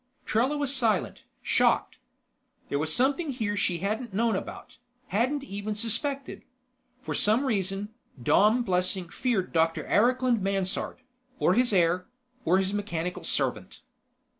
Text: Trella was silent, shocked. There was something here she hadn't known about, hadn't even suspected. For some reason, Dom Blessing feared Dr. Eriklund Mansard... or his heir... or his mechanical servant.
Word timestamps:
Trella 0.25 0.57
was 0.57 0.75
silent, 0.75 1.21
shocked. 1.43 1.97
There 2.69 2.79
was 2.79 2.91
something 2.91 3.29
here 3.29 3.55
she 3.55 3.77
hadn't 3.77 4.15
known 4.15 4.35
about, 4.35 4.77
hadn't 5.09 5.43
even 5.43 5.75
suspected. 5.75 6.41
For 7.03 7.13
some 7.13 7.45
reason, 7.45 7.89
Dom 8.19 8.63
Blessing 8.63 9.09
feared 9.09 9.53
Dr. 9.53 9.85
Eriklund 9.85 10.41
Mansard... 10.41 11.01
or 11.37 11.53
his 11.53 11.71
heir... 11.71 12.07
or 12.45 12.57
his 12.57 12.73
mechanical 12.73 13.23
servant. 13.23 13.81